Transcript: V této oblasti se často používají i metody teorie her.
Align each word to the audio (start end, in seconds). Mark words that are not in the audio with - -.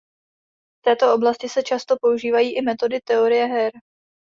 V 0.79 0.81
této 0.81 1.13
oblasti 1.15 1.49
se 1.49 1.63
často 1.63 1.95
používají 2.01 2.55
i 2.57 2.61
metody 2.61 2.99
teorie 3.03 3.45
her. 3.45 3.71